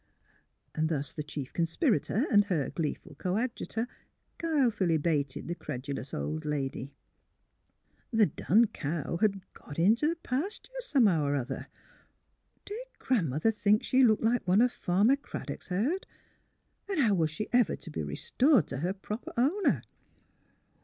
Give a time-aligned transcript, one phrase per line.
[0.73, 3.87] And thus the chief conspirator and her gleeful coadjutor
[4.39, 6.95] guilefully baited the credulous old lady.
[8.09, 11.67] The dun cow had" got in t' th' pastur' somehow er other."
[12.65, 16.07] Did Gran 'mother think she looked like one of Farmer Craddock's herd?
[16.89, 19.83] And how was she ever to be restored to her proper o'wner?